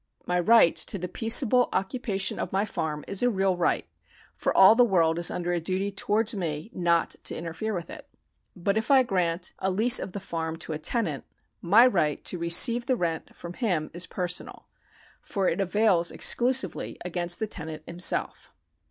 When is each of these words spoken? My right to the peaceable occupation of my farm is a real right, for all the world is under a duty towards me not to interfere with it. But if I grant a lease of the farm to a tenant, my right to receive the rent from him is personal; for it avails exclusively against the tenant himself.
My 0.25 0.39
right 0.39 0.75
to 0.75 0.97
the 0.97 1.07
peaceable 1.07 1.69
occupation 1.71 2.39
of 2.39 2.51
my 2.51 2.65
farm 2.65 3.05
is 3.07 3.21
a 3.21 3.29
real 3.29 3.55
right, 3.55 3.85
for 4.33 4.51
all 4.57 4.73
the 4.73 4.83
world 4.83 5.19
is 5.19 5.29
under 5.29 5.51
a 5.53 5.59
duty 5.59 5.91
towards 5.91 6.33
me 6.33 6.71
not 6.73 7.11
to 7.25 7.35
interfere 7.35 7.71
with 7.75 7.91
it. 7.91 8.09
But 8.55 8.77
if 8.77 8.89
I 8.89 9.03
grant 9.03 9.53
a 9.59 9.69
lease 9.69 9.99
of 9.99 10.13
the 10.13 10.19
farm 10.19 10.55
to 10.55 10.73
a 10.73 10.79
tenant, 10.79 11.23
my 11.61 11.85
right 11.85 12.25
to 12.25 12.39
receive 12.39 12.87
the 12.87 12.95
rent 12.95 13.35
from 13.35 13.53
him 13.53 13.91
is 13.93 14.07
personal; 14.07 14.65
for 15.21 15.47
it 15.47 15.61
avails 15.61 16.09
exclusively 16.09 16.97
against 17.05 17.37
the 17.39 17.45
tenant 17.45 17.83
himself. 17.85 18.51